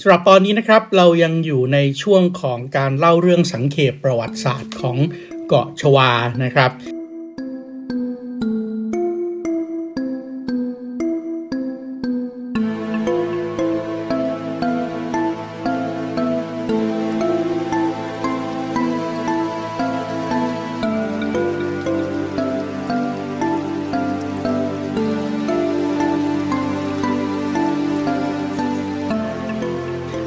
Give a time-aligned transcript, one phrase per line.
[0.00, 4.96] สำหรับตอนนี้นะครับเรายังอยู่ในช่วงของการเล่าเรื่องสังเขปประวัติศาสตร์ของ
[5.48, 6.10] เกาะชวา
[6.44, 6.70] นะครับ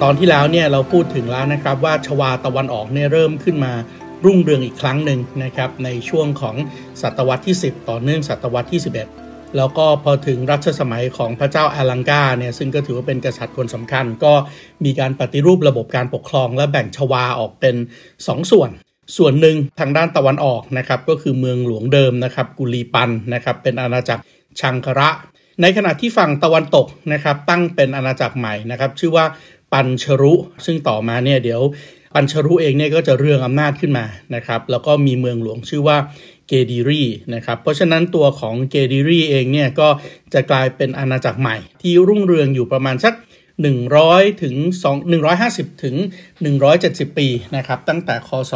[0.04, 3.74] ตอนที่แล้วเนี่ยเราพูดถึงแล้วนะครับว่าชวาตะวันออกเนี่ยเริ่มขึ้นมา
[4.26, 6.56] รุ่งเรืองอีกครั้งหนึ่งนะครับในช่วงของ
[7.02, 8.82] ศตวรรษที่ 10 ต่อเนื่องศตวรรษที่
[9.18, 14.34] 11 แล้วก็พอถึงรัชสมัยของพระเจ้าอาลังกาเนี่ยซึ่งก็ถือว่าเป็นกษัตริย์คนสำคัญ ก็
[14.86, 17.76] มีการปฏิรูประบบการปกครอง และแบ่งชวาออกเป็น
[18.14, 18.70] 2 ส่วน
[19.18, 24.24] ส่วนหนึ่งทางด้านตะวันออกนะครับก็คือเมืองหลวงเดิมนะครับกุลีปันนะครับเป็นอาณาจักร
[24.60, 25.10] ชังคระ
[25.62, 29.26] ในขณะที่ฝั่งตะวันตกนะครับตั้งเป็นอาณาจักรใหม่นะครับชื่อว่า
[29.74, 30.34] ปัญชรุ
[30.66, 31.62] ซึ่งต่อมาเนี่ยเดี๋ยว
[32.16, 35.98] ปัญชรุเองเนี่ยก็จะเรื่องอำนาจขึ้นมานะครับแล้วก็มีเมืองหลวงชื่อว่า
[36.48, 37.04] เกดีรี
[37.36, 39.90] นะครับเพราะฉะนั้นตัวของเกดีรีเองเนี่ยก็
[40.34, 43.14] จะกลายเป็นอาณาจักรใหม่ ที่รุ่งเรืองอยู่ประมาณสัก
[43.78, 45.96] 100 ถึง 2 150 ถึง
[46.58, 48.54] 170 ปีนะครับตั้งแต่คศ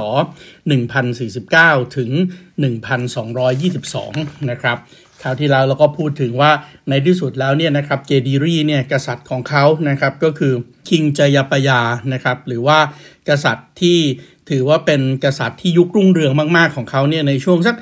[1.17, 2.11] 1049 ถึง
[3.69, 4.77] 1222 นะครับ
[5.23, 6.51] คราวที่แล้วเราก็พูดถึงว่า
[6.89, 10.53] ในที่สุดแล้วเนี่ยนะครับเจดีรีเนี่ยกษัตริย์ของเขานะครับก็คือ
[10.89, 11.81] คิงจยปยา
[12.13, 12.79] นะครับหรือว่า
[13.29, 13.99] กษัตริย์ที่
[14.49, 17.75] ถือว่าเป็นกษัตริย์ที่ยุครุ่งเรืองมาก ๆ ของเขาเนี่ยในช่วงสัก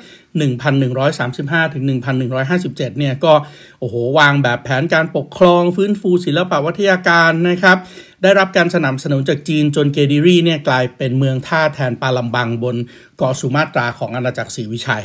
[1.04, 1.84] 1135 ถึง
[2.30, 3.32] 1157 เนี่ยก็
[3.80, 7.76] โอ้โหวางแบบแผนการปกครองฟื้นฟูศิลปวัฒยการนะครับ
[8.22, 12.76] ได้รับการสนับสนุนจากจีนจนเกดีรีเนี่ยกลายเป็นเมืองท่าแทนปาลัมบังบน
[13.18, 15.04] เกาะสุมาตราของอาณาจักรศรีวิชัย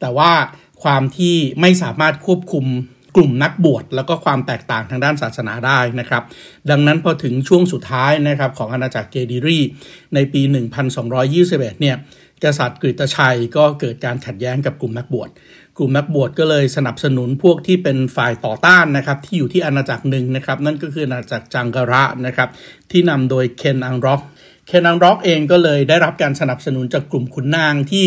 [0.00, 0.32] แต่ว่า
[0.82, 2.66] ความที่ไม่สามารถควบคุม
[3.16, 6.22] กลุ่มนักบวชแล้วก็ความแตกต่างทางด้านศาสนาได้นะครับ
[6.70, 9.58] ดังนั้นพอถึงช่วงสุดท้ายนะครับของอาณาจักรเกดิรี
[10.14, 10.42] ในปี
[11.10, 11.96] 1221 เนี่ย
[12.44, 15.28] กษัตริย์กฤตชัยก็เกิดการขัดแย้งกับกลุ่มนักบวช
[15.78, 22.48] กลุ่มนักบวชก็เลยสนับสนุนพวกที่เป็นฝ่ายต่อต้านนะครับที่อยู่ที่อาณาจักรหนึ่งนะครับ นั่นก็คืออาณาจักรจังการะนะครับ
[22.90, 24.22] ที่นำโดยเคนอังร็อก
[24.66, 28.04] เคนอังร็อกเองก็เลยได้รับการสนับสนุนจากกลุ่มขุนนางที่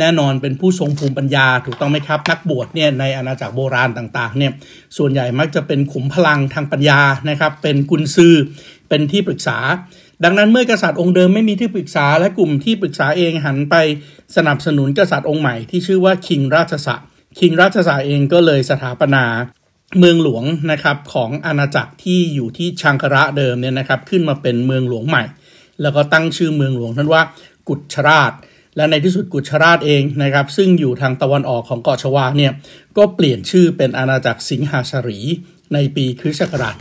[0.00, 4.52] แน่นอนเป็นผู้ทรงภูมิปัญญาถูกต้องไหมครับ นักบวชเนี่ยในอาณาจักรโบราณต่างๆเนี่ย
[4.96, 7.00] ส่วนใหญ่มักจะเป็นขุมพลังทางปัญญา
[7.30, 8.34] นะครับ เป็นกุนซือ
[8.88, 9.58] เป็นที่ปรึกษา
[10.24, 13.74] ดังนั้นเมื่อกษัตริย์องค์เดิมไม่มีที่ปรึกษา และกลุ่มที่ปรึกษาเองหันไป
[14.36, 16.96] สนับสนุนกษัตริย์องค์ใหม่ที่ชื่อว่าคิงราชสะ
[17.38, 19.24] คิงราชสะเองก็เลยสถาปนา
[19.98, 25.24] เมืองหลวงนะครับของอาณาจักรที่อยู่ที่ชังคระเดิมเนี่ยนะครับขึ้นมาเป็นเมืองหลวงใหม่
[25.82, 27.22] แล้วก็ตั้งชื่อเมืองหลวงนั้นว่า
[27.68, 28.32] กุชราช
[28.78, 32.52] และในที่สุดกุชราชเองนะครับ ซึ่งอยู่ทางตะวันออกของเกาะชวาเนี่ย
[32.96, 35.18] ก็เปลี่ยนชื่อเป็นอาณาจักรสิงหาชรี
[35.74, 36.74] ในปีคริสต์ศักราช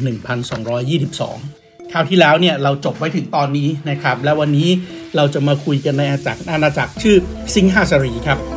[1.14, 4.70] 1222 คราวที่แล้วเนี่ยเราจบไว้ถึงตอนนี้นะครับ และวันนี้
[5.16, 7.16] เราจะมาคุยกันในอาณาจักรอาณาจักรชื่อ
[7.56, 8.57] สิงหาชรีครับ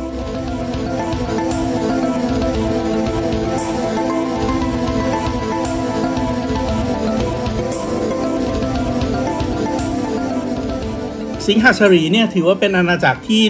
[11.51, 13.43] สิงหาชรีเนี่ยถือว่าเป็นอาณาจักรที่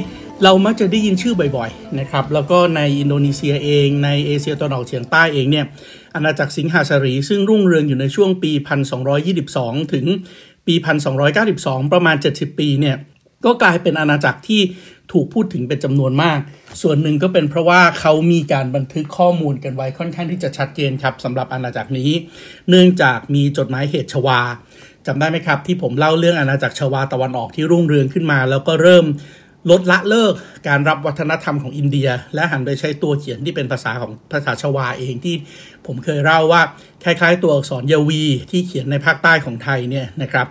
[0.44, 5.66] เรามักจะได้ยินชื่อบ่อยๆนะครับแล้วก็ในอินโดนีเซียเองในเอเชียตะวันออกเฉียงใต้เองเนี่ย
[6.16, 8.52] อาณาจักรสิงหาชรีซึ่งรุ่งเรืองอยู่ในช่วงปี
[9.22, 10.06] 1222 ถึง
[10.68, 10.76] ปี
[11.34, 12.96] 1292 ประมาณ 70 ปีเนี่ย
[13.46, 14.62] ก็กลายเป็นอาณาจักรที่
[15.12, 16.40] ถูกพูดถึงเป็นจำนวนมาก
[16.82, 22.12] ส่วนหนึ่งก็เป็นเพราะว่าเขามีการบันทึกข้อมูลกันไว้ค่อนข้างที่จะชัดเจนครับสำหรับอาณาจักรนี้
[22.70, 24.40] เนื่องจากมีจดหมายเหตุชวา
[25.08, 29.06] จำได้ไหมครับ ที่ผมเล่าเรื่องอาณาจักรชวาตะวันออกที่รุ่งเรืองขึ้นมา แล้วก็เริ่ม
[29.72, 30.34] ลดละเลิก
[30.68, 35.36] การรับวัฒนธรรมของอินเดีย และหันไปใช้ตัวเขียนที่เป็นภาษาของภาษาชวาเองที่
[35.86, 36.62] ผมเคยเล่าว่า
[37.04, 40.48] คล้ายๆ ตัวอักษรยวีที่เขียนในภาคใต้ของไทยเนี่ยนะครับ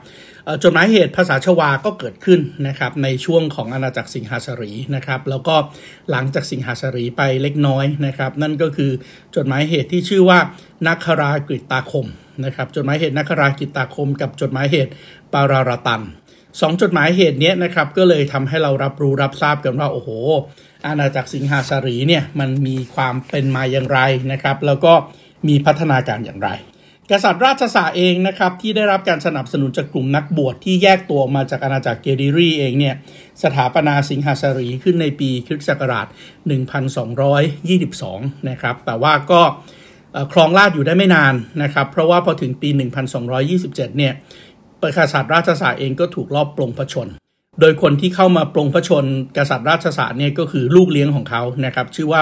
[0.62, 5.54] จดหมายเหตุภาษาชวาก็เกิดขึ้นนะครับในช่วงของอาณาจักรสิงหาสรีนะครับแล้วก็
[6.10, 8.90] หลังจากสิงหาสรีไปเล็กน้อยนะครับ นั่นก็คือ
[9.36, 10.38] จดหมายเหตุที่ชื่อว่า
[10.86, 12.06] นักครากฤตตาคม
[12.44, 14.92] นะครับจดหมายเหตุนักครากิตาคม กับจดหมายเหตุ
[15.32, 16.02] ปารารตัน
[16.60, 20.10] สองจดหมายเหตุนี้นะครับก็เลยทำให้เรารับรู้รับทราบกันว่าโอ้โห
[20.86, 23.98] อาณาจักรสิงหาสารีเนี่ยมันมีความเป็นมาอย่างไร
[24.32, 24.92] นะครับ แล้วก็
[25.48, 26.50] มีพัฒนาการอย่างไร
[27.10, 32.94] กษัตริย์ราชสาเองนะครับที่ได้รับการสนับสนุนจากกลุ่มนักบวชที่แยกตัวมาจากอาณาจักรเกดิรีเองเนี่ย
[33.42, 36.06] สถาปนาสิงหาสรีขึ้นในปีคริสต์ศักราช
[37.66, 39.42] 1222 นะครับแต่ว่าก็
[40.32, 42.68] ครองราชอยู่ได้ไม่นานนะครับ เพราะว่าพอถึงปี
[43.28, 44.12] 1227 เนี่ย
[44.82, 47.08] ประกษัตริย์ราชสาเองก็ถูกลอบปลงพระชน
[47.60, 49.04] โดยคนที่เข้ามาปลงพระชน
[49.36, 52.20] กษัตริย์ราชสาเนี่ยก็คือลูกเลี้ยงของเขานะครับ ชื่อว่า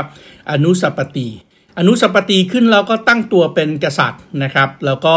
[0.52, 1.28] อนุสปตี
[1.78, 5.14] อนุสปตีขึ้นแล้วก็ตั้งตัวเป็นกษัตริย์นะครับ แล้วก็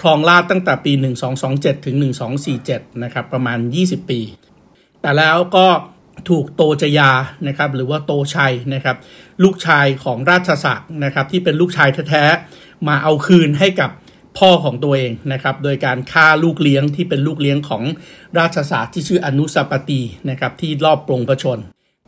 [0.00, 0.92] ครองราชตั้งแต่ปี
[1.38, 1.96] 1227 ถึง
[2.48, 4.20] 1247 นะครับ ประมาณ 20 ปี
[5.02, 5.66] แต่แล้วก็
[6.28, 7.10] ถูกโตจยา
[7.48, 8.96] นะครับหรือว่าโตชัยนะครับ
[9.44, 13.90] ลูกชายของราชสักนะครับที่เป็นลูกชายแท้ๆมาเอาคืนให้กับ
[14.38, 17.82] พ่อของตัวเองนะครับโดยการฆ่าลูกเลี้ยงที่เป็นลูกเลี้ยงของ
[18.38, 20.00] ราชสาที่ชื่ออนุสปตี
[20.30, 21.58] นะครับที่รอบปรงพระชน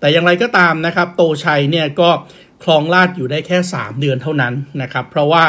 [0.01, 2.11] แต่อย่างไรก็ตามนะครับโตชัยเนี่ยก็
[2.65, 5.45] คลองราชอยู่ได้แค่ 3 เดือนเท่านั้นนะครับเพราะว่า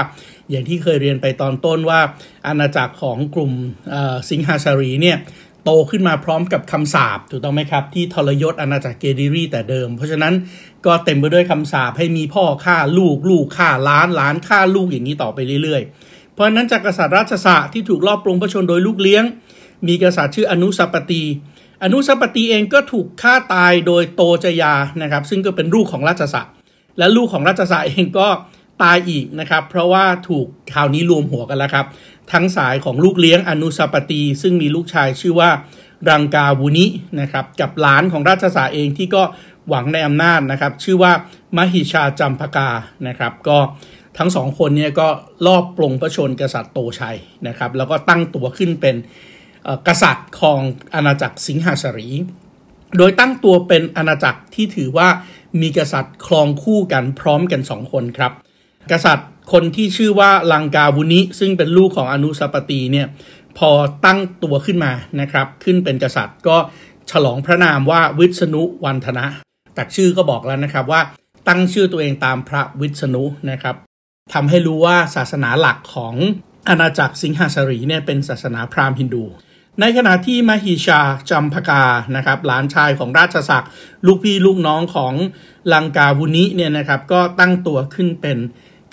[0.50, 2.02] อย่างที่เคยเรียนไปตอนต้นว่า
[2.48, 3.52] อาณาจักรของกลุ่ม
[4.30, 5.18] สิงหาชารีเนี่ย
[5.64, 10.34] โตขึ้นมาพร้อมกับคำสาปถูกต้องไหมครับ ที่ทรยศอาณาจักรเกดิรีแต่เดิม เพราะฉะนั้น
[10.86, 19.24] ก็เต็มไปด้วยคำสาปให้มีพ่อฆ่าลูกลูกฆ่าล้านล้านฆ่าลูกอย่างนี้ต่อไปเรื่อยๆ เพราะฉะนั้นจากกษัตริย์ราชสะที่ถูกลอบปรงพระชนโดยลูกเลี้ยง
[19.88, 21.24] มีกษัตริย์ชื่ออนุสัปตี
[21.84, 26.42] อนุสัปตีเองก็ถูกฆ่าตายโดยโตจยานะครับซึ่งก็เป็นลูกของราชสะ
[26.98, 28.28] และลูกของราชสาเองก็
[28.84, 31.86] ตายอีกนะครับ เพราะว่าถูกข่าวนี้รวมหัวกันแล้วครับ
[32.34, 35.50] ทั้งสายของลูกเลี้ยงอนุสปตี ซึ่งมีลูกชายชื่อว่า
[36.10, 36.86] รังกาวุนิ
[37.22, 39.24] นะครับกับหลานของราชสาเองที่ก็
[39.70, 41.12] หวังในอำนาจนะครับ ชื่อว่า
[41.58, 42.70] มหิชาจัมพกา
[43.08, 43.58] นะครับ ก็
[44.18, 45.08] ทั้งสองคนเนี่ยก็
[45.46, 47.18] ลอบปลงประชนกษัตริย์โตชัย
[47.48, 48.96] นะครับ แล้วก็ตั้งตัวขึ้นเป็น
[49.88, 50.60] กษัตริย์ของ
[50.94, 52.10] อาณาจักรสิงหาสรี
[52.98, 55.08] โดยตั้งตัวเป็นอาณาจักรที่ถือว่า
[55.62, 58.32] มีกษัตริย์ครองคู่กันพร้อมกันสองคนครับ
[58.92, 63.08] กษัตริย์คนที่ชื่อว่าลังกาวุนิซึ่งเป็นลูกของอนุสปตีเนี่ย
[63.58, 63.70] พอ
[64.06, 64.92] ตั้งตัวขึ้นมา
[65.22, 66.58] นะครับ ขึ้นเป็นกษัตริย์ก็
[67.12, 69.26] ฉลองพระนามว่าวิษณุวันธนะ
[69.78, 71.02] ตัดชื่อก็บอกแล้วนะครับว่า
[71.48, 73.76] ตั้งชื่อตัวเองตามพระวิษณุนะครับ
[74.34, 76.16] ทำให้รู้ว่าศาสนาหลักของ
[76.70, 79.26] อาณาจักรสิงหาสรีเนี่ยเป็นศาสนาพราหมณ์ฮินดู
[79.80, 81.84] ในขณะที่มหิชาจัมพกา
[82.16, 83.66] นะครับหลานชายของราชสัก
[84.06, 85.14] ลูกพี่ลูกน้องของ
[85.74, 88.38] ลังกาวุนิเนี่ยนะครับก็ตั้งตัวขึ้นเป็น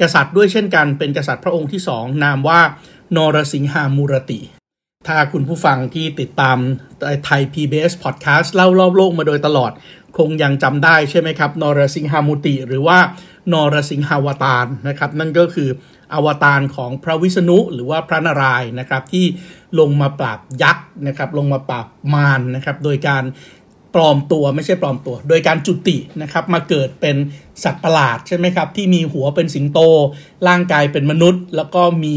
[0.01, 2.61] กษัตริย์ด้วยเช่นกันเป็นกษัตริย์พระองค์ที่สองนามว่า
[3.17, 4.41] นรสิงหามูรติ
[5.09, 6.59] ถ้าคุณผู้ฟังที่ติดตาม
[7.25, 9.73] ไทย PBS Podcast เล่ารอบโลกมาโดยตลอด
[10.19, 12.99] คงยังจำได้ใช่ไหมครับนรสิงหามุติ หรือว่า
[13.53, 15.69] นรสิงหาวตารนะครับนั่นก็คือ
[16.15, 19.27] อวตารของพระวิษณุหรือว่าพระนารายณ์นะครับที่
[19.81, 23.25] ลงมาปราบยักษ์นะครับลงมาปราบมารนะครับโดยการ
[23.95, 27.17] ปลอมตัวไม่ใช่ปลอมตัว โดยการจุตินะครับมาเกิดเป็น
[27.65, 29.79] สัตว์ประหลาดใช่ไหมครับ ที่มีหัวเป็นสิงโต
[30.49, 32.17] ร่างกายเป็นมนุษย์ แล้วก็มี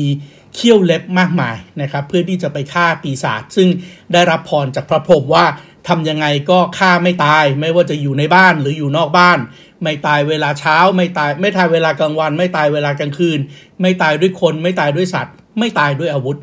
[0.56, 3.68] เขี้ยวเล็บมากมายนะครับเพื่อที่จะไปฆ่าปีศาจซึ่ง
[4.14, 5.46] ได้รับพรจากพระพรหมว่า
[5.88, 9.40] ทำยังไงก็ฆ่าไม่ตาย ไม่ว่าจะอยู่ในบ้านหรืออยู่นอกบ้าน
[9.84, 13.40] ไม่ตายเวลาเช้า ไม่ตายไม่ตายเวลากลางวัน ไม่ตายเวลากลางคืน
[13.82, 16.38] ไม่ตายด้วยคน ไม่ตายด้วยสัตว์ ไม่ตายด้วยอาวุธ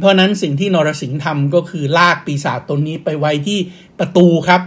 [0.00, 3.58] เพราะนั้นสิ่งที่นรสิงห์ทำก็คือลากปีศาจตนนี้ไปไว้ที่
[3.98, 4.62] ประตูครับ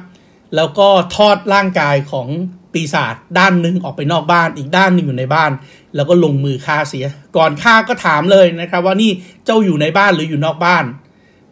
[0.55, 2.27] แล้วก็ทอดร่างกายของ
[2.73, 5.51] ปีศาจด้านหนึ่งออกไปนอกบ้าน อีกด้านหนึ่งอยู่ในบ้าน
[5.95, 7.05] แล้วก็ลงมือฆ่าเสีย
[7.37, 9.11] ก่อนฆ่าก็ถามเลยนะครับ ว่านี่
[9.45, 10.85] เจ้าอยู่ในบ้านหรืออยู่นอกบ้าน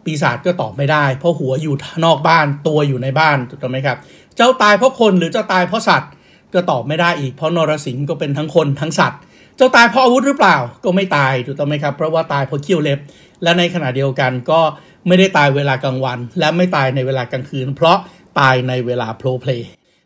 [0.04, 1.74] ปีศาจก็ตอบไม่ได้ เพราะหัวอยู่
[2.04, 3.96] นอกบ้านตัวอยู่ในบ้านถูกต้องไหมครับ
[4.36, 6.10] เจ้าตายเพราะคนหรือเจ้าตายเพราะสัตว์
[6.54, 9.20] ก็ตอบไม่ได้อีกเพราะนรสิงห์ก็เป็นทั้งคนทั้งสัตว์
[9.56, 12.98] เจ้าตายเพราะอาวุธหรือเปล่าก็ไม่ตายถูกต้องไหมครับ เพราะว่าตายเพราะเขี้ยวเล็บ
[13.42, 14.60] และในขณะเดียวกันก็
[15.06, 17.98] ไม่ได้ตายเวลากลางวัน และไม่ตายในเวลากลางคืน เพราะ
[18.40, 19.50] ตายในเวลาโปรเพล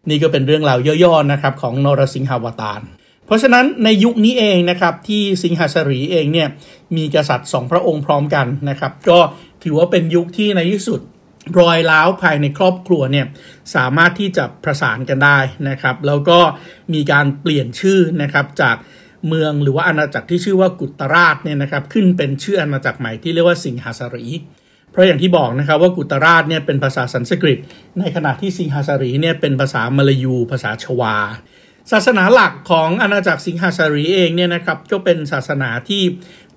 [0.08, 2.80] นี่ก็เป็นเรื่องราวย่อๆนะครับของนรสิงหาวตาร
[3.26, 6.48] เพราะฉะนั้นในยุคนี้เองนะครับที่สิงหาสรีเองเนี่ย
[6.96, 9.18] มีกษัตริย์สองพระองค์พร้อมกันนะครับก็
[9.64, 11.00] ถือว่าเป็นยุคที่ในที่สุด
[11.60, 13.26] รอยล้าวภายในครอบครัวเนี่ย
[13.74, 16.38] สามารถที่จะประสานกันได้นะครับแล้วก็
[16.94, 18.76] มีการเปลี่ยนชื่อนะครับจาก
[19.28, 24.26] เมืองหรือว่าอาณาจักรที่ชื่อว่ากุตราชเนี่ยนะครับขึ้นเป็นชื่ออาณาจักรใหม่ที่เรียกว่าสิงหาสรี
[24.94, 27.58] เพราะอย่างที่บอกนะครับว่ากุตราชเนี่ยเป็นภาษาสันสกฤต
[27.98, 31.16] ในขณะที่สิงหาสรีเนี่ยเป็นภาษามลายู ภาษาชวา
[31.92, 36.02] ศาสนาหลักของอาณาจักรสิงหาสารีเองเนี่ยนะครับก็เป็นศาสนาที่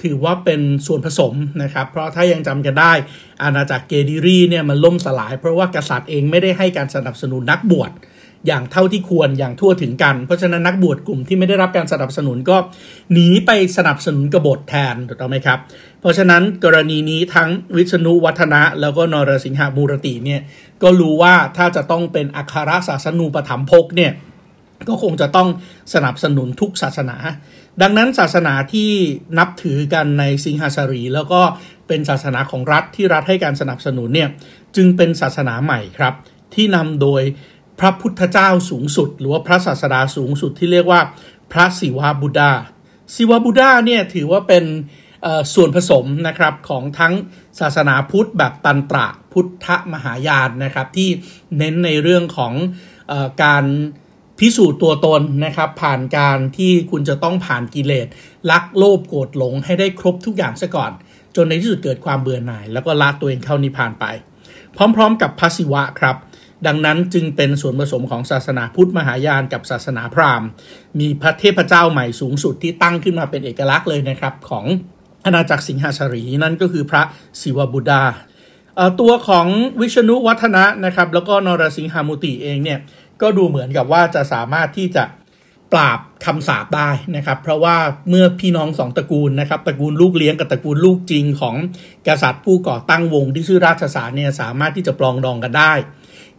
[0.04, 2.94] ถือว่าเป็นส่วนผสมนะครับ เพราะถ้ายังจำกันได้
[3.44, 7.92] อาณาจักรเกดิรีเนี่ยมันล่มสลาย เพราะว่ากษัตริย์เองไม่ได้ให้การสนับสนุนนักบวช
[8.48, 12.58] อย่างเท่าที่ควรอย่างทั่วถึงกัน เพราะฉะนั้นนักบวชกลุ่มที่ไม่ได้รับการสนับสนุนก็
[13.14, 15.60] หนีไปสนับสนุนกบฏแทนถูกต้องไหมครับ
[16.02, 20.42] เพราะฉะนั้นกรณีนี้ทั้งวิษณุวัฒนะ แล้วก็นรสิงหามูรติเนี่ย
[20.84, 24.14] ก็รู้ว่าถ้าจะต้องเป็นอัครศาสนูปถัมภกเนี่ย
[24.88, 25.50] ก็คงจะต้อง
[25.94, 27.18] สนับสนุนทุกศาสนา
[27.82, 28.90] ดังนั้นศาสนาที่
[29.38, 31.42] นับถือกันในสิงหาสรี แล้วก็
[31.88, 34.30] เป็นศาสนาของรัฐที่รัฐให้การสนับสนุนเนี่ย
[34.76, 36.14] จึงเป็นศาสนาใหม่ครับ
[36.56, 37.22] ที่นำโดย
[37.80, 41.02] พระพุทธเจ้าสูงสุด หรือว่าพระศาสดาสูงสุดที่เรียกว่า
[41.52, 42.52] พระศิวะบุดา
[43.16, 44.64] ศิวะบุดาเนี่ยถือว่าเป็น
[45.54, 47.14] ส่วนผสมนะครับของทั้ง
[47.60, 51.10] ศาสนาพุทธแบบตันตระพุทธมหายานนะครับที่
[51.58, 52.54] เน้นในเรื่องของ
[53.12, 53.66] อการ
[54.40, 58.08] พิสูจน์ตัวตนนะครับผ่านการที่คุณจะต้องผ่านกิเลส
[58.52, 60.92] ลักโลภโกรธหลงให้ได้ครบทุกอย่างซะก่อน
[61.36, 64.06] จนในที่สุดเกิดความเบื่อหน่าย แล้วก็ละตัวเองเข้านิพพานไป
[64.96, 66.16] พร้อมๆ กับพระศิวะครับ
[66.68, 70.48] ดังนั้นจึงเป็นส่วนผสมของศาสนาพุทธมหายานกับศาสนาพราหมณ์
[71.00, 74.66] มีพระเทพเจ้าใหม่สูงสุดที่ตั้งขึ้นมาเป็นเอกลักษณ์เลยนะครับ ของ
[75.26, 77.04] อาณาจักรสิงหาชรีนั่นก็คือพระ
[77.42, 78.04] ศิวบุดา
[79.00, 79.48] ตัวของ
[79.82, 82.80] วิชณุวัฒนะนะครับแล้วก็นรสิงหามุติเองเนี่ย
[83.22, 85.04] ก็ดูเหมือนกับว่าจะสามารถที่จะ
[85.74, 87.76] ปราบคำสาปได้นะครับ เพราะว่า
[88.10, 91.56] เมื่อพี่น้องสองตระกูลนะครับตระกูลลูกเลี้ยงกับตระกูลลูกจริงของ
[92.08, 95.74] กษัตริย์ผู้ก่อตั้งวงที่ชื่อราชสารเนี่ยสามารถที่จะปลองดองกันได้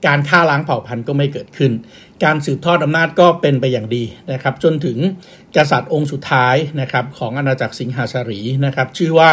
[0.06, 1.72] การฆ่าล้างเผ่าพันธุ์ก็ไม่เกิดขึ้น
[2.24, 4.98] การสืบทอดอำนาจก็เป็นไปอย่างดีนะครับ จนถึง
[5.56, 9.30] กษัตริย์องค์สุดท้ายนะครับของอาณาจักรสิงหาชารีนะครับ ชื่อว่า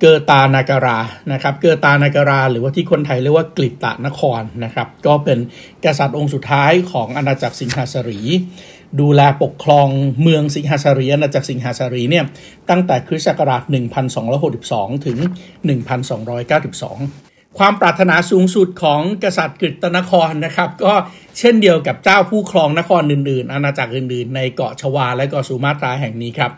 [0.00, 0.98] เกอตานาการา
[1.32, 5.38] นะครับ เกอตานาการา หรือว่าที่คนไทยเรียกว่ากลิตานครนะครับ ก็เป็น
[5.84, 8.20] กษัตริย์องค์สุดท้ายของอาณาจักรสิงหาสรี
[9.00, 9.88] ดูแลปกครอง
[10.22, 12.24] เมืองสิงหาสรีอาณาจักรสิงหาสรีเนี่ย
[12.70, 13.62] ตั้งแต่คริสต์ศักราช
[14.34, 15.18] 1262 ถึง
[15.84, 17.25] 1292
[17.58, 20.94] ความปรารถนาสูงสุดของกษัตริย์กฤตนครนะครับ ก็
[21.38, 26.52] เช่นเดียวกับเจ้าผู้ครองนครอื่น ๆ อาณาจักรอื่น ๆ ในเกาะชวาและเกาะสุมาตราแห่งนี้ครับ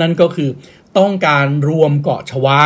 [0.00, 0.50] นั่นก็คือ
[0.98, 2.60] ต้องการรวมเกาะชวา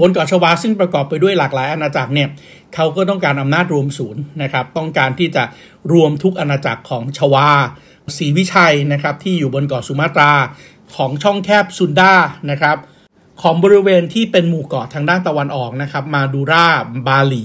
[0.00, 2.28] บนเกาะชวาซึ่งประกอบไปด้วยหลากหลายอาณาจักรเนี่ย
[2.74, 5.44] เขาก็ต้องการอำนาจรวมศูนย์นะครับ ต้องการที่จะ
[5.92, 7.48] รวมทุกอาณาจักรของชวา
[8.18, 10.32] ศรีวิชัยนะครับที่อยู่บนเกาะสุมาตรา
[10.96, 12.14] ของช่องแคบซุนดา
[12.50, 12.76] นะครับ
[13.42, 16.66] ของบริเวณที่เป็นหมู่เกาะทางด้านตะวันออกนะครับ มาดูรา
[17.08, 17.44] บาหลี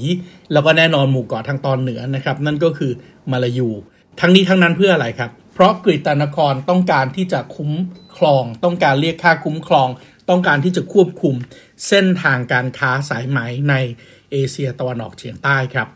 [0.52, 2.92] แล้วก็แน่นอนหมู่เกาะทางตอนเหนือนะครับ นั่นก็คือ
[3.32, 3.70] มาลายู
[4.20, 7.72] ทั้งนี้ทั้งนั้นเพื่ออะไรครับ เพราะกฤตนครต้องการที่จะคุ้ม
[8.18, 9.90] ครอง ต้องการเรียกค่าคุ้มครอง
[10.30, 11.36] ต้องการที่จะควบคุม
[11.88, 13.74] เส้นทางการค้าสายไหมใน
[14.32, 15.88] เอเชียตะวันออกเฉียงใต้ครับ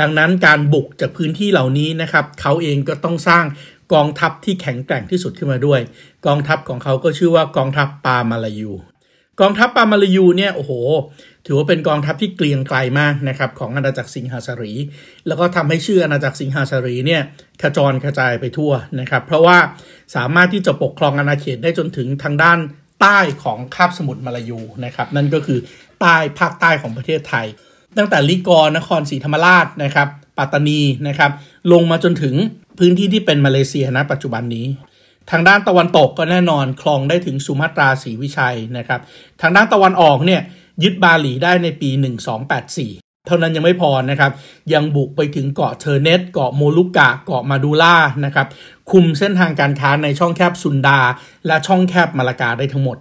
[0.00, 3.44] ดังนั้นการบุกจากพื้นที่เหล่านี้นะครับเขาเองก็ต้องสร้าง
[3.94, 5.80] กองทัพที่แข็งแกร่งที่สุดขึ้นมาด้วย
[6.26, 8.72] กองทัพของเขาก็ชื่อว่ากองทัพปามาลายู
[9.40, 10.72] กองทัพปามาลายูเนี่ยโอ้โห
[11.46, 14.72] ถือว่าเป็นกองทัพที่เกลียงไกลมากนะครับของอาณาจักรสิงหาสรี
[15.26, 17.22] แล้วก็ทำให้ชื่ออาณาจักรสิงหาสรีเนี่ย
[17.62, 19.58] ขจรกระจายไปทั่วนะครับ เพราะว่า
[20.16, 22.58] สามารถที่จะปกครองอาณาเขตได้จนถึงทางด้าน
[23.00, 25.58] ใต้ของคาบสมุทรมาลายูนะครับ นั่นก็คือ
[26.00, 27.46] ใต้ภาคใต้ของประเทศไทย
[27.96, 31.30] ตั้งแต่ลิกรนครศรีธรรมราชนะครับ ปัตตานีนะครับ
[31.72, 32.34] ลงมาจนถึง
[32.78, 34.66] พื้นที่ที่เป็นมาเลเซียนะปัจจุบันนี้
[35.30, 39.00] ทางด้านตะวันตกก็แน่นอนคลองได้ถึงสุมาตราศรีวิชัยนะครับ
[39.40, 40.40] ทางด้านตะวันออกเนี่ย
[40.82, 41.90] ยึดบาหลีได้ในปี
[42.58, 44.32] 1284 เท่านั้นยังไม่พอนะครับ
[44.72, 48.46] ยังบุกไปถึงเกาะเทอร์เนต เกาะโมลุกะ เกาะมาดูล่านะครับ
[48.90, 51.00] คุมเส้นทางการค้าในช่องแคบซุนดา
[51.46, 52.98] และช่องแคบมาลากาได้ทั้งหมด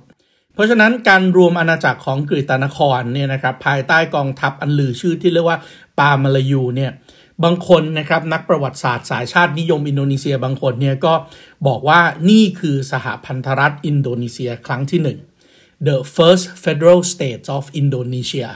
[0.53, 5.60] เพราะฉะนั้นการรวมอาณาจักรของกฤตนครเนี่ยนะครับภายใต้กองทัพอันลือชื่อที่เรียกว่า
[6.00, 6.92] ปามาลายูเนี่ย
[7.43, 11.13] บางคนนะครับนักประวัติศาสตร์สายชาตินิยมอินโดนีเซียบางคนเนี่ยก็
[11.67, 11.99] บอกว่า
[12.29, 15.19] นี่คือสหพันธรัฐอินโดนีเซียครั้งที่หนึ่ง
[15.87, 18.49] the first federal states of Indonesia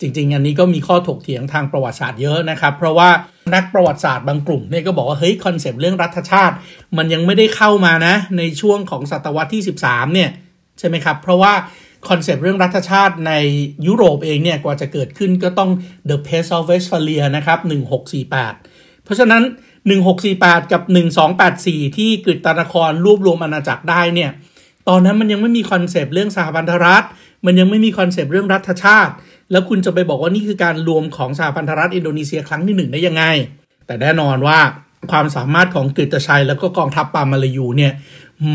[0.00, 3.10] จริงๆ อันนี้ก็มีข้อถกเถียงทางประวัติศาสตร์เยอะนะครับ เพราะว่า
[3.54, 6.54] นักประวัติศาสตร์บางกลุ่มเนี่ยก็บอกว่าเฮ้ย concept เรื่องรัฐชาติ
[6.96, 10.30] มันยังไม่ได้เข้ามานะในช่วงของศตวรรษที่ 13เนี่ย
[10.78, 11.52] ใช่ไหมครับ เพราะว่า
[12.08, 13.32] concept เรื่องรัฐชาติใน
[13.86, 15.70] ยุโรปเองเนี่ยกว่าจะเกิดขึ้นก็ต้อง
[16.08, 17.58] The Peace of Westphalia นะครับ
[18.32, 19.42] 1648 เพราะฉะนั้น
[20.06, 20.82] 1648 กับ
[21.40, 24.30] 1284 ที่กฤตนครรวบรวมอาณาจักรได้เนี่ย
[24.88, 27.04] ตอนนั้นมันยังไม่มี concept เรื่องสหพันธรัฐ
[27.46, 29.12] มันยังไม่มี concept เรื่องรัฐชาติ
[29.50, 33.24] แล้วคุณจะไปบอกว่านี่คือการรวมของสหพันธรัฐอินโดนีเซียครั้งที่หนึ่งได้ยังไง
[33.86, 34.58] แต่แน่นอนว่า
[35.10, 37.92] ความสามารถของกฤตชัยแล้วก็กองทัพปามาลายูเนี่ย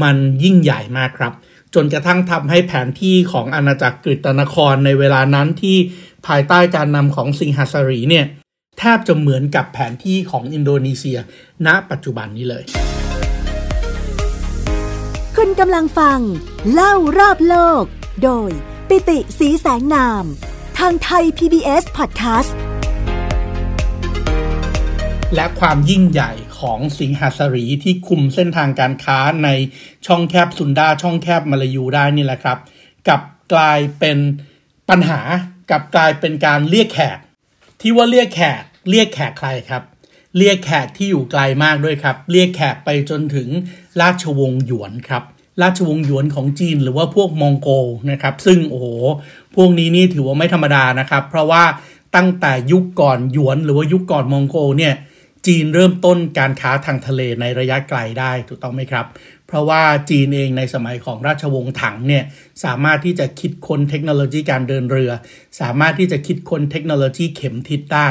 [0.02, 1.34] มันยิ่งใหญ่มากครับ
[1.80, 5.78] จนกระทั่งทำให้แผนที่ของอาณาจักรกฤตนครในเวลานั้นที่
[6.28, 8.26] ภายใต้การนำของสิงหส่าหรีเนี่ย
[8.80, 11.18] แทบจะเหมือนกับแผนที่ของอินโดนีเซีย
[11.66, 12.64] ณปัจจุบันนี้เลย
[15.38, 16.20] คุณกำลังฟัง
[16.74, 17.84] เล่ารอบโลก
[18.24, 18.52] โดย
[18.90, 20.24] ปิติสีแสงนาม
[20.80, 22.52] ทางไทย PBS Podcast
[25.36, 29.50] และความยิ่งใหญ่ ของสิงหาสรีที่คุมเส้นทางการค้าใน
[30.06, 32.58] ช่องแคบสุนดาช่องแคบมาลายูได้นี่แหละครับ
[33.08, 33.22] กับ
[33.54, 34.18] กลายเป็น
[34.90, 35.22] ปัญหา
[35.72, 37.18] กับกลายเป็นการเรียกแขก
[37.82, 39.84] ที่ว่าเรียกแขกเรียกแขกใครครับ
[40.38, 43.48] เรียกแขกที่อยู่ไกลมากด้วยครับ เรียกแขกไปจนถึง
[44.02, 45.24] ราชวงศ์หยวนครับ
[45.62, 47.70] ราชวงศ์หยวนของจีนหรือว่าพวกมองโก
[48.12, 48.88] นะครับ ซึ่งโอ้โห
[49.56, 51.64] พวกนี้นี่ถือว่าไม่ธรรมดานะครับ เพราะว่า
[52.16, 54.94] ตั้งแต่ยุคก่อนหยวนหรือว่ายุคก่อนมองโกเนี่ย
[55.48, 59.06] จีนเริ่มต้นการค้าทางทะเลในระยะไกลได้ถูกต้องไหมครับ
[59.48, 62.24] เพราะว่าจีนเองในสมัยของราชวงศ์ถังเนี่ย
[62.64, 65.12] สามารถที่จะคิดค้นเทคโนโลยีการเดินเรือ
[65.62, 68.10] สามารถที่จะคิดค้นเทคโนโลยีเข็มทิศได้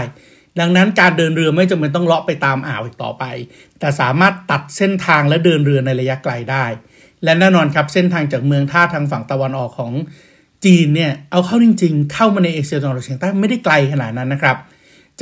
[0.61, 3.25] ดังนั้นการเดินเรือไม่จำเป็นต้องเลาะไปตามอ่าวอีกต่อไป
[3.81, 6.65] แต่สามารถตัดเส้นทางและเดินเรือในระยะไกลได้
[7.25, 9.93] และแน่นอนครับเส้นทางจากเมืองท่าทางฝั่งตะวันออกของ
[10.65, 14.57] จีนเนี่ยเอาเข้าจริง ๆ เข้ามาในเอเชียตะวันออกเฉียงใต้ไม่ได้ไกลขนาดนั้นนะครับ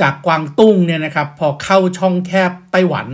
[0.01, 3.07] จากกวางตุ้งเนี่ยนะครับพอเข้าช่องแคบไต้หวัน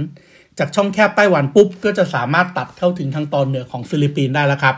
[0.59, 4.75] จากช่องแคบไต้หวันปุ๊บ ก็จะสามารถตัดเข้าถึงทางตอนเหนือของฟิลิปปินส์ได้แล้วครับ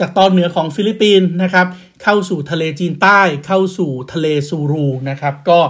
[0.00, 1.66] จากตอนเหนือของฟิลิปปินส์นะครับ
[2.02, 5.60] เข้าสู่ทะเลจีนใต้เข้าสู่ทะเลซูลูนะครับก็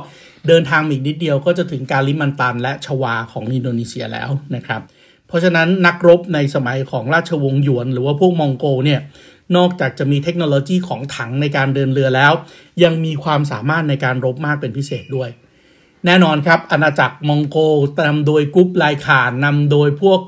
[0.49, 4.83] เดินทางอีกนิดเดียวก็จะถึงกาลิมันตันและชวาของอินโดนีเซียแล้วนะครับ
[5.29, 9.01] เพราะฉะนั้นนักรบในสมัยของราชวงศ์หยวน หรือว่าพวกมองโกลเนี่ย
[9.57, 12.33] นอกจากจะมีเทคโนโลยีของถังในการเดินเรือแล้ว
[12.85, 15.31] ยังมีความสามารถในการรบมากเป็นพิเศษด้วย
[16.07, 17.59] แน่นอนครับอาณาจักรมองโกล
[18.09, 20.21] นำโดยกรุ๊ปลายขานนำโดยพวก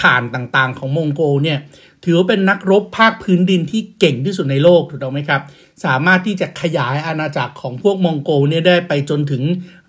[0.00, 1.58] ข่านต่างๆ ของมองโกเนี่ย
[2.04, 5.40] ถือว่าเป็นนักรบภาคพื้นดินที่เก่งที่สุดในโลกถูกต้องไหมครับ
[5.84, 9.42] สามารถที่จะขยายอาณาจักรของพวกมองโกเนี่ยได้ไปจนถึง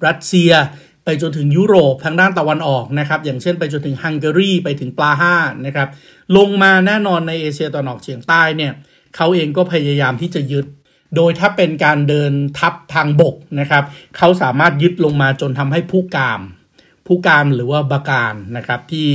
[0.06, 0.52] รัสเซีย
[1.06, 5.36] ไปจนถึงยุโรปทางด้านตะวันออกนะครับ อย่างเช่นไปจนถึงฮังการีไปถึงปลาห้า
[5.66, 5.88] นะครับ
[6.38, 8.72] ลงมาแน่นอนในเอเชียตะวันออกเฉียงใต้เนี่ย
[9.16, 10.66] เขาเองก็พยายามที่จะยึด
[11.16, 13.84] โดยถ้าเป็นการเดินทับทางบกนะครับ
[14.18, 16.42] เขาสามารถยึดลงมาจนทำให้ผู้กาม
[17.08, 19.08] ผู้กามหรือว่าบาการนะครับ ที่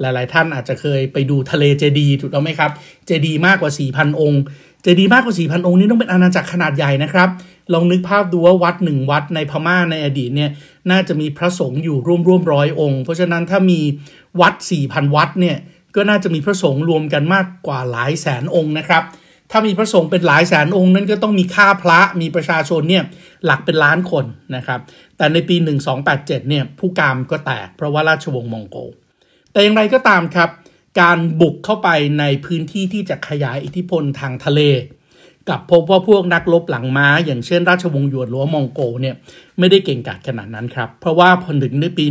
[0.00, 2.70] หลาย ๆ ท่านอาจจะเคยไปดูทะเลเจดีถูกต้องไหมครับ
[3.06, 4.42] เจดีมากกว่า 4,000 องค์
[4.82, 7.28] เจดีมากกว่า 4,000 องค์นี้ต้องเป็นอาณาจักรขนาดใหญ่นะครับ
[7.72, 10.50] ลองนึกภาพดูว่าวัดหนึ่งวัดในพม่าในอดีตเนี่ย
[10.90, 13.80] น่าจะมีพระสงฆ์อยู่ร่วมร่วมร้อยองค์ เพราะฉะนั้นถ้ามี
[14.40, 15.56] วัด4,000 วัดเนี่ย
[15.96, 19.02] ก็น่าจะมีพระสงฆ์รวมกันมากกว่าหลายแสนองค์นะครับ
[19.50, 23.04] ถ้ามีพระสงฆ์เป็นหลายแสนองค์นั้นก็ต้องมีค่าพระมีประชาชนเนี่ย
[23.44, 24.24] หลักเป็นล้านคน
[24.56, 24.80] นะครับ
[25.16, 25.56] แต่ในปี
[26.02, 28.76] 1287เนี่ยผู้กามก็แตกเพราะว่าราชวงศ์มองโก
[29.52, 30.50] แต่อย่างไรก็ตามครับ
[31.00, 34.60] การบุกเข้าไปในพื้นที่ที่จะขยายอิทธิพลทางทะเล
[35.48, 39.14] กับพบว่าพวกนักลบหลังม้า อย่างเช่นราชวงศ์หยวนหรือว่ามองโกเนี่ย
[39.58, 42.04] ไม่ได้เก่งกาจขนาดนั้นครับ เพราะว่าพอถึงในปี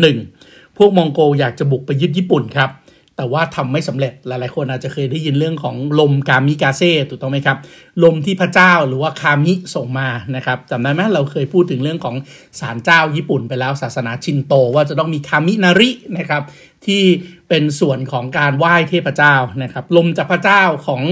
[0.00, 2.70] 1281 พวกมองโกอยากจะบุกไปยึดญี่ปุ่นครับ
[3.16, 7.58] แต่ว่าทำไม่สำเร็จหลายๆ คนอาจจะเคยได้ยินเรื่องของลมกามิกาเซ่ถูกต้องไหมครับ
[8.04, 12.16] ลมที่พระเจ้าหรือว่าคามิส่งมานะครับจำได้ไหมเราเคยพูดถึงเรื่องของ
[12.60, 16.42] ศาลเจ้าญี่ปุ่นไปแล้วศาสนาชินโตว่าจะต้องมีคามินารินะครับ
[16.86, 17.02] ที่
[17.48, 21.02] เป็นส่วนของการไหว้เทพเจ้านะครับลมจากพระเจ้าของ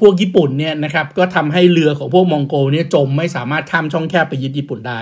[0.00, 4.98] พวกญี่ปุ่นเนี่ยนะครับก็ทำให้เรือของพวกมองโกเนี่ยจมไม่สามารถข้ามช่องแคบไปยึดญี่ปุ่นได้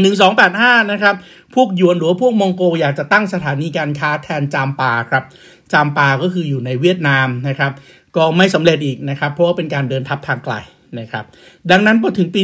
[0.00, 1.14] หนึ่งสองแปดห้านะครับ
[1.54, 5.24] พวกยวนหรือพวกมองโกอยากจะตั้งสถานีการค้าแทนจามปาครับ
[5.72, 7.72] จามปาก็คืออยู่ในเวียดนามนะครับ
[8.16, 10.54] ก็ไม่สำเร็จอีกนะครับ เพราะว่าเป็นการเดินทับทางไกล
[10.98, 11.24] นะครับ
[11.70, 12.40] ดังนั้นพอถึงปี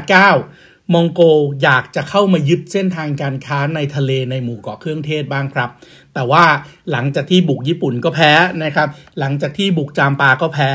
[0.00, 1.22] 1289 มองโก
[1.62, 5.70] อยากจะเข้ามายึดเส้นทางการค้าในทะเลในหมู่เกาะเครื่องเทศบ้างครับ
[6.14, 6.44] แต่ว่า
[6.90, 8.32] หลังจากที่บุกญี่ปุ่นก็แพ้
[8.64, 10.70] นะครับ หลังจากที่บุกจามปาก็แพ้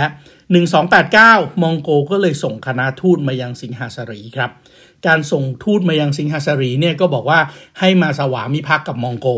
[0.80, 4.52] 1289 มองโกก็เลยส่งคณะทูตมายังสิงหาสรีครับ
[5.08, 7.40] การส่งทูตมายังสิงหาสรีเนี่ยก็บอกว่า
[7.80, 9.30] ให้มาสวามิภักดิ์กับมองโก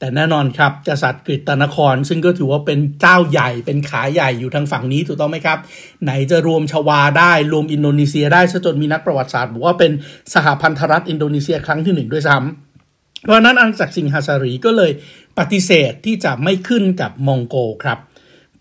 [0.00, 5.58] แต่แน่นอนครับกษัตริย์กฤตนคร ซึ่งก็ถือว่าเป็นเจ้าใหญ่เป็นขาใหญ่อยู่ทางฝั่งนี้ถูกต้องไหมครับ
[6.04, 9.92] ไหนจะรวมชวาได้ รวมอินโดนีเซียได้ซะจนมีนักประวัติศาสตร์บอกว่าเป็น
[10.34, 14.92] สหพันธรัฐอินโดนีเซียครั้งที่หนึ่งด้วยซ้ำเพราะนั้นอันจากสิงหาสรีก็เลย
[15.38, 17.98] ปฏิเสธที่จะไม่ขึ้นกับมองโกครับ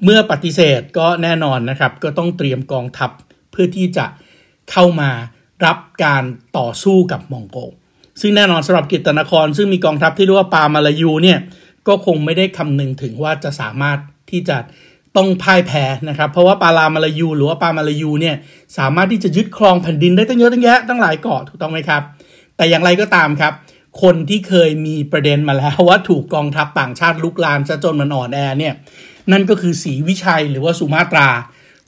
[0.04, 3.12] เมื่อปฏิเสธก็แน่นอนนะครับ ก็ต้องเตรียมกองทัพ
[3.52, 4.06] เพื่อที่จะ
[4.72, 5.12] เข้ามา
[5.65, 6.24] รับการ
[6.58, 7.58] ต่อสู้กับมองโก
[8.22, 11.38] ซึ่งแน่นอนสำหรับกิตนคร ซึ่งมีกองทัพที่เรียกว่าปามาลายูเนี่ย
[11.88, 13.98] ก็คงไม่ได้คำนึงถึงว่าจะสามารถ
[14.32, 14.58] ที่จะ
[15.17, 18.36] ต้องพ่ายแพ้นะครับ เพราะว่าปาลามาลายู หรือว่าปามาลายูเนี่ย
[18.78, 22.02] สามารถที่จะยึดครองแผ่นดินได้ตั้งเยอะตั้งแยะตั้งหลายเกาะถูกต้องไหมครับ
[22.58, 23.54] แต่อย่างไรก็ตามครับ
[24.02, 28.74] คนที่เคยมีประเด็นมาแล้วว่าถูกกองทัพต่างชาติลุกลามซะจนมันอ่อนแอเนี่ย
[29.32, 31.28] นั่นก็คือสีวิชัยหรือว่าสุมาตรา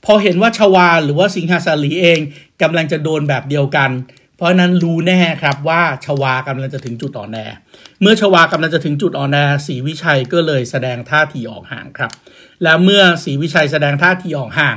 [0.04, 2.20] พอเห็นว่าชวาหรือว่าสิงหาสาลีเอง
[2.62, 3.90] กำลังจะโดนแบบเดียวกัน
[4.36, 7.38] เพราะนั้นรู้แน่ครับว่าชวากำลังจะถึงจุดอ่อนแอ
[8.00, 12.10] เมื่อชวากำลังจะถึงจุดอ่อนแอสีวิชัยก็เลยแสดงท่าทีออกห่างครับ
[12.62, 14.76] และเมื่อสีวิชัยแสดงท่าทีออกห่าง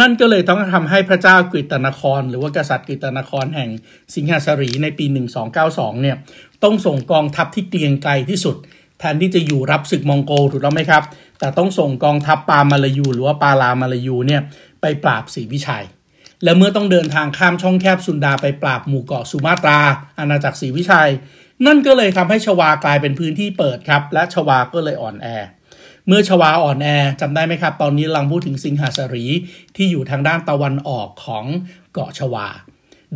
[0.00, 3.70] นั่นก็เลยต้องทำให้พระเจ้ากฤตนคร หรือว่ากษัตริย์กฤตนครแห่ง
[4.14, 5.06] สิงหาสรีในปี
[5.54, 6.16] 1292เนี่ย
[6.64, 8.56] ต้องส่งกองทัพที่เกรียงไกรที่สุด
[8.98, 11.02] แทนที่จะอยู่รับศึกมองโกถูกต้องไหมครับ
[11.38, 14.42] แต่ต้องส่งกองทัพปามาลายู หรือว่าปาลามาลายูเนี่ย
[14.80, 15.84] ไปปราบศรีวิชัย
[16.44, 19.78] และเมื่อต้องเดินทางข้ามช่องแคบสุนดาไปปราบหมู่เกาะสุมาตรา
[20.18, 21.10] อาณาจักรศรีวิชัย
[21.66, 25.26] นั่นก็เลยทำให้ชวากลายเป็นพื้นที่เปิดครับ และชวาก็เลยอ่อนแอ
[26.06, 26.88] เมื่อชวาอ่อนแอ
[27.20, 29.26] จำได้ไหมครับ ตอนนี้ลังพูดถึงสิงหาสรี
[29.76, 31.44] ที่อยู่ทางด้านตะวันออกของ
[31.92, 32.46] เกาะชวา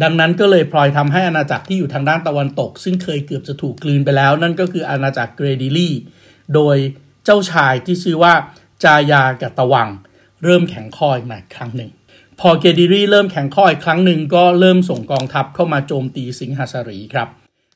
[0.03, 5.95] ดังนั้นก็เลยพลอยทำให้อาณาจักรที่อยู่ทางด้านตะวันตก ซึ่งเคยเกือบจะถูกกลืนไปแล้ว นั่นก็คืออาณาจักรเกรดิลี่
[6.55, 6.77] โดย
[7.25, 8.35] เจ้าชายที่ชื่อว่า
[8.85, 9.89] จายากัตวัง
[10.45, 11.91] เริ่มแข็งคอยมาครั้งหนึ่ง
[12.41, 17.29] พอเกดิรีเริ่มแข็งคอยครั้งหนึ่งก็เริ่มส่งกองทัพเข้ามาโจมตีสิงหาสรีครับ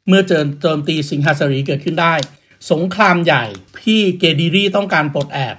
[0.09, 2.15] เมื่อเจอโจมตีสิงหาสรีเกิดขึ้นได้
[2.73, 3.45] สงครามใหญ่
[3.85, 5.55] ที่เกดิรีต้องการปลดแอก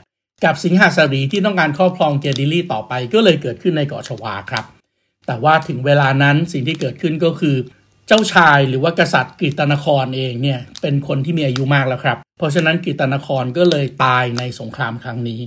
[0.46, 4.66] กับสิงหาสรีที่ต้องการครอบครองเกดิรีต่อไปก็เลยเกิดขึ้นในเกาะชวาครับ
[5.28, 7.56] แต่ว่าถึงเวลานั้นสิ่งที่เกิดขึ้นก็คือ
[8.08, 15.42] เจ้าชายหรือว่ากษัตริย์กฤตนครเองเนี่ยเป็นคนที่มีอายุมากแล้วครับ เพราะฉะนั้นกฤตนครก็เลยตายในสงครามครั้งนี้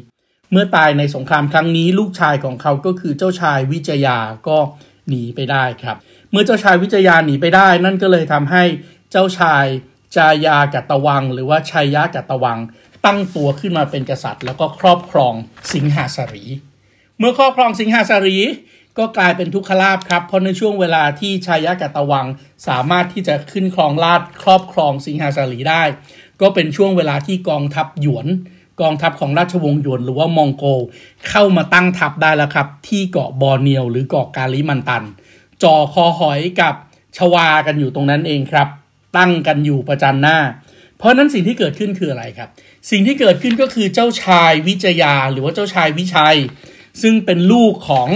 [0.53, 4.59] เมื่อตายในสงครามครั้งนี้ ลูกชายของเขาก็คือเจ้าชายวิจยาก็
[5.09, 5.97] หนีไปได้ครับ
[6.31, 8.65] เมื่อเจ้าชายวิจยาหนีไปได้ นั่นก็เลยทำให้
[9.11, 9.65] เจ้าชาย
[10.17, 12.59] จายากัตวัง หรือว่าชัยยะกัตวัง
[13.07, 15.35] ตั้งตัวขึ้นมาเป็นกษัตริย์ แล้วก็ครอบครอง
[15.75, 16.45] สิงหาสรี
[17.19, 18.39] เมื่อครอบครองสิงหาสรี
[18.99, 22.27] ก็กลายเป็นทุกขลาบครับ เพราะในช่วงเวลาที่ชายะกัตวัง
[22.69, 25.83] สามารถที่จะขึ้นครองราชครอบครองสิงหาสรีได้
[26.41, 28.27] ก็เป็นช่วงเวลาที่กองทัพหยวน
[28.81, 30.81] กองทัพของราชวงศ์หยวนหรือว่ามองโกล
[31.29, 35.05] เข้ามาตั้งทัพได้แล้วครับ ที่เกาะบอร์เนียวหรือเกาะกาลิมันตัน
[35.63, 36.75] จ่อคอหอยกับ
[37.17, 38.69] ชวากันอยู่ตรงนั้นเองครับ
[39.17, 40.39] ตั้งกันอยู่ประจันหน้า
[40.99, 42.49] เพราะนั้นสิ่งที่เกิดขึ้นคืออะไรครับ
[42.91, 46.37] สิ่งที่เกิดขึ้นก็คือเจ้าชายวิจยาหรือว่าเจ้าชายวิชัย
[47.03, 48.09] ซึ่งเป็นลูกของ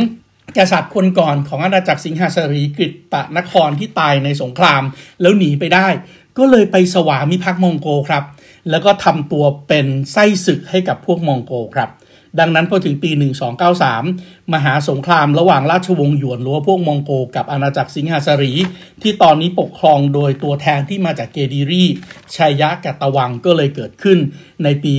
[0.58, 4.82] กษัตริย์คนก่อนของอาณาจักรสิงหาสรีกฤตปะนครที่ตายในสงคราม
[5.20, 5.88] แล้วหนีไปได้
[6.38, 8.24] ก็เลยไปสวามิภักดิ์มองโกครับ
[8.70, 11.88] แล้วก็ทำตัวเป็นไส้ศึกให้กับพวกมองโกครับ
[12.38, 13.10] ดังนั้นพอถึงปี
[13.82, 18.52] 1293 มหาสงครามระหว่างราชวงศ์หยวนหรือว่าพวกมองโกกับอาณาจักรสิงหาสรี
[19.02, 21.84] ที่ตอนนี้ปกครองโดยตัวแทนที่มาจากเกดีรี
[22.36, 24.18] ชัยยะกัตวังก็เลยเกิดขึ้น
[24.64, 24.92] ในปี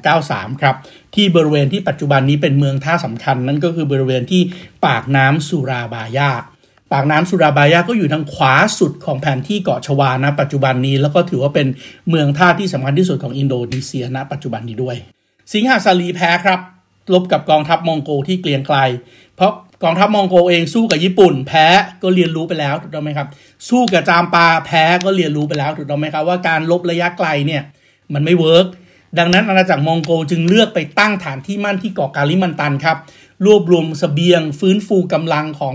[0.00, 0.76] 1293 ครับ
[1.14, 4.42] ที่บริเวณที่ปัจจุบันนี้เป็นเมืองท่าสำคัญ นั่นก็คือบริเวณที่
[4.84, 6.32] ปากน้ำสุราบายา
[6.92, 11.66] ปากน้ำสุราบายาก็อยู่ทางขวาสุดของแผนที่เกาะชวานะปัจจุบันนี้แล้วก็ถือว่าเป็น
[12.08, 14.98] เมืองท่าที่สำคัญที่สุดของอินโดนีเซียณปัจจุบันนี้ด้วย
[15.52, 16.60] สิงหส่าหรีแพ้ครับ
[17.12, 18.78] รบกับกองทัพมองโกลที่เกรียงไกร
[19.36, 19.52] เพราะ
[19.82, 21.66] กองทัพมองโกลเองสู้กับญี่ปุ่น แพ้
[22.02, 23.28] ก็เรียนรู้ไปแล้วถูกต้องไหมครับ
[23.68, 27.62] สู้กับจามปาแพ้ก็เรียนรู้ไปแล้วถูกต้องไหมครับว่าการรบระยะไกลเนี่ย
[28.14, 28.66] มันไม่ work
[29.18, 32.96] ดังนั้นอาณาจักรมองโกลจึงเลือกไปตั้งฐานที่มั่นที่เกาะกาลิมันตันครับ
[33.44, 35.74] รวบรวมสเสบียง ฟื้นฟูกำลังของ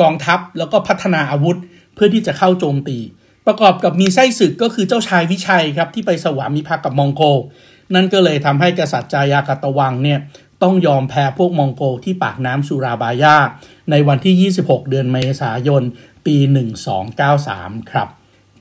[0.00, 1.56] กองทัพ แล้วก็พัฒนาอาวุธ
[1.94, 2.98] เพื่อที่จะเข้าโจมตี
[3.46, 7.22] ประกอบกับมีไส้ศึกก็คือเจ้าชายวิชัยครับที่ไปสวามิภักดิ์กับมองโก
[7.94, 10.18] นั่นก็เลยทำให้กษัตริย์จายากาตวังเนี่ย
[10.62, 13.36] ต้องยอมแพ้พวกมองโกที่ปากน้ำสุราบายา
[13.90, 15.82] ในวันที่ 26 เดือนเมษายน
[16.26, 16.36] ปี
[17.14, 18.08] 1293 ครับ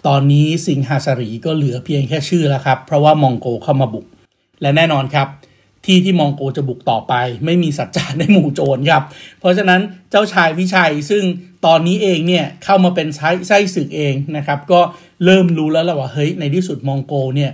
[0.07, 4.05] ตอนนี้สิงหาสรีก็เหลือเพียงแค่ชื่อแล้วครับ เพราะว่ามองโกเข้ามาบุก
[4.61, 5.27] และแน่นอนครับ
[5.85, 7.13] ที่ที่มองโกจะบุกต่อไป
[7.45, 9.03] ไม่มีสัจจาในหมู่โจรครับ
[9.39, 9.81] เพราะฉะนั้น
[10.11, 11.23] เจ้าชายวิชัยซึ่ง
[11.65, 14.81] ตอนนี้เองเนี่ยเข้ามาเป็นไส้ไส้ศึกเองนะครับ ก็
[15.25, 17.51] เริ่มรู้แล้วแหละว่าเฮ้ยในที่สุดมองโกเนี่ย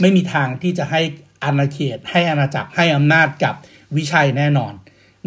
[0.00, 1.00] ไม่มีทางที่จะให้
[1.44, 3.54] อาณาเขต ให้อาณาจักรให้อำนาจกับ
[3.96, 4.72] วิชัยแน่นอน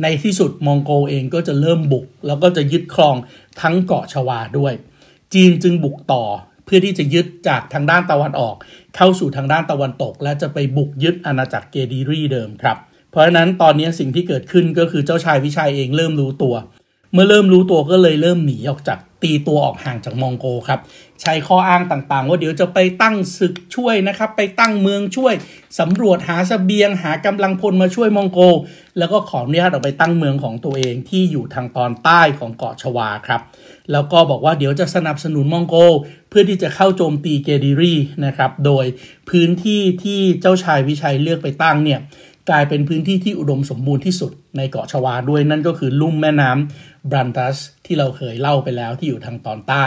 [0.02, 3.16] ในที่สุดมองโกเองก็จะเริ่มบุก แล้วก็จะยึดครอง
[3.62, 4.74] ทั้งเกาะชวาด้วย
[5.34, 6.24] จีนจึงบุกต่อ
[6.66, 8.56] เพื่อที่จะยึดจากทางด้านตะวันออก
[8.96, 12.78] เข้าสู่ทางด้านตะวันตก และจะไปบุกยึดอาณาจักรเกดีรีเดิมครับ
[13.12, 16.56] เพราะฉะนั้นตอนนี้สิ่งที่เกิดขึ้นก็คือเจ้าชายวิชัยเองเริ่มรู้ตัว
[17.14, 20.80] เมื่อเริ่มรู้ตัวก็เลยเริ่มหนีออกจากตีตัวออกห่างจากมองโกครับ
[21.24, 25.34] ใช้ข้ออ้างต่างๆ ว่าเดี๋ยวจะไปตั้งศึกช่วยนะครับ ไปตั้งเมืองช่วย
[25.80, 28.40] สำรวจหาสเสบียงหากำลังพลมาช่วยมองโก
[28.98, 33.42] แล้วก็ขออนุญาตออกไปตั้งเมืองของตัวเองที่อยู่ทางตอนใต้ของเกาะชวาครับ
[33.92, 35.76] แล้วก็บอกว่าเดี๋ยวจะสนับสนุนมองโก
[36.30, 38.86] เพื่อที่จะเข้าโจมตีเกดิรีนะครับ โดย
[39.30, 42.00] พื้นที่ที่เจ้าชายวิชัยเลือกไปตั้งเนี่ย
[42.49, 49.86] กลายเป็นพื้นที่ที่อุดมสมบูรณ์ที่สุดในเกาะชวาด้วยนั่นก็คือลุ่มแม่น้ำบรันตัสที่เราเคยเล่าไปแล้วที่อยู่ทางตอนใต้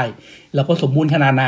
[0.54, 1.46] แล้วก็สมบูรณ์ขนาดไหน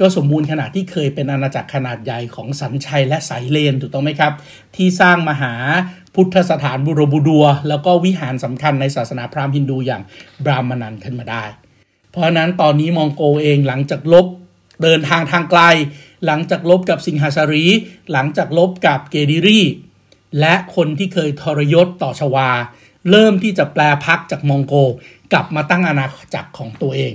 [0.00, 4.32] ก็สมบูรณ์ขนาดที่เคยเป็นอาณาจักรขนาดใหญ่ของสันชัยและสายเลนถูกต้องไหมครับ
[4.76, 5.54] ที่สร้างมหา
[6.14, 10.02] พุทธสถานบุรบูดัว แล้วก็วิหารสำคัญในศาสนาพราหมณ์ฮินดูอย่าง
[10.44, 11.44] บราหมณันขึ้นมาได้
[12.12, 14.26] เพราะนั้นตอนนี้มองโกเองหลังจากลบ
[14.82, 15.62] เดินทางทางไกล
[16.26, 17.64] หลังจากลบกับสิงหาสารี
[18.12, 19.60] หลังจากลบกับเกดิรี
[20.40, 22.48] และคนที่เคยทรยศต่อชวา
[23.10, 24.74] เริ่มที่จะแปลพักจากมองโก
[25.32, 27.14] กลับมาตั้งอาณาจักรของตัวเอง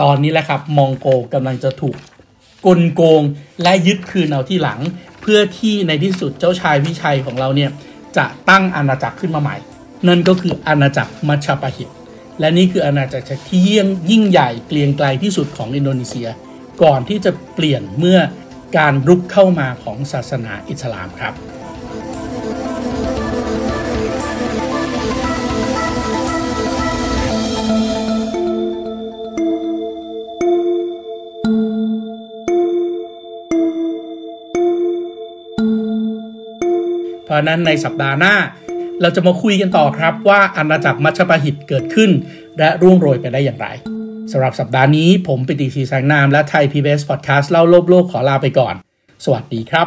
[0.00, 1.96] ตอนนี้แหละครับมองโกกำลังจะถูก
[2.66, 3.22] กลโกง
[3.62, 4.80] และยึดคืนเอาที่หลัง
[5.20, 7.70] เพื่อที่ในที่สุดเจ้าชายวิชัยของเราเนี่ย
[8.16, 9.56] จะตั้งอาณาจักรขึ้นมาใหม่
[10.08, 11.88] นั่นก็คืออาณาจักรมัชชาปะหิต
[12.40, 16.28] และนี่คืออาณาจักรที่ยิ่งยิ่งใหญ่เกลียงไกลที่สุดของอินโดนีเซีย
[16.82, 18.18] ก่อนที่จะเปลี่ยนเมื่อ
[18.78, 21.34] การรุกเข้ามาของศาสนาอิสลามครับ
[37.32, 38.34] ราะนั้นในสัปดาห์หน้า
[39.00, 42.10] เราจะมาคุยกันต่อครับว่าอาณาจักรมัชปหิตเกิดขึ้น
[42.58, 43.68] และร่วงโรยไปได้อย่างไร
[44.32, 48.74] สำหรับสัปดาห์นี้ผมปิติชีแสงนามและไทย PBS Podcast เล่าโลกโลกขอลาไปก่อน
[49.24, 49.86] สวัสดีครับ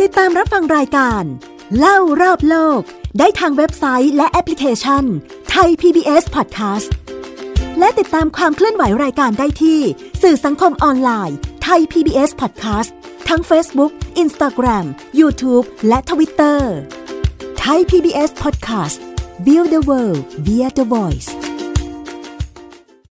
[0.00, 1.22] ติดตามรับฟังรายการ
[1.78, 2.80] เล่ารอบโลก
[3.18, 5.04] ได้ทางเว็บไซต์และแอปพลิเคชัน
[5.50, 6.90] ไทย PBS Podcast
[7.78, 9.80] และติดตามความเคลื่อนไหวรายการได้ที่
[10.22, 12.90] สื่อสังคมออนไลน์ไทย PBS Podcast
[13.28, 14.86] ทั้ง Facebook, Instagram,
[15.20, 16.58] YouTube และ Twitter
[17.58, 18.98] ไทย PBS Podcast
[19.46, 21.28] Build the world via the voice